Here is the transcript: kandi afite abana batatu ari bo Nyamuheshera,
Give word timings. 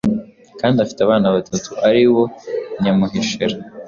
kandi 0.59 0.77
afite 0.83 0.99
abana 1.03 1.27
batatu 1.35 1.69
ari 1.87 2.03
bo 2.13 2.23
Nyamuheshera, 2.81 3.57